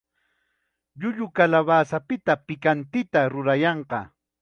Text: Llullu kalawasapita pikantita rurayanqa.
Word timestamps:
Llullu 0.99 1.27
kalawasapita 1.41 2.33
pikantita 2.47 3.19
rurayanqa. 3.37 3.99